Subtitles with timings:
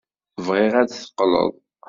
[0.45, 1.51] Bɣiɣ ad d-teqqleḍ.